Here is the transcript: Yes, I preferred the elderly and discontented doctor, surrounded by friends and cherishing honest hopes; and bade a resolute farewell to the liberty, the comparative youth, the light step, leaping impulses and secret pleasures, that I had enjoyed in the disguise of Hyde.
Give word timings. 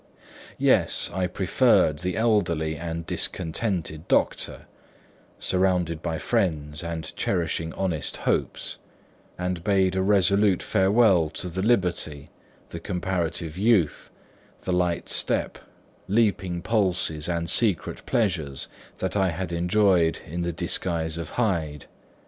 Yes, 0.57 1.11
I 1.13 1.27
preferred 1.27 1.99
the 1.99 2.17
elderly 2.17 2.75
and 2.75 3.05
discontented 3.05 4.07
doctor, 4.07 4.65
surrounded 5.37 6.01
by 6.01 6.17
friends 6.17 6.83
and 6.83 7.15
cherishing 7.15 7.71
honest 7.73 8.17
hopes; 8.17 8.79
and 9.37 9.63
bade 9.63 9.95
a 9.95 10.01
resolute 10.01 10.63
farewell 10.63 11.29
to 11.35 11.49
the 11.49 11.61
liberty, 11.61 12.31
the 12.69 12.79
comparative 12.79 13.59
youth, 13.59 14.09
the 14.61 14.73
light 14.73 15.07
step, 15.07 15.59
leaping 16.07 16.55
impulses 16.55 17.29
and 17.29 17.47
secret 17.47 18.03
pleasures, 18.07 18.67
that 18.97 19.15
I 19.15 19.29
had 19.29 19.51
enjoyed 19.51 20.17
in 20.25 20.41
the 20.41 20.51
disguise 20.51 21.19
of 21.19 21.29
Hyde. 21.37 21.85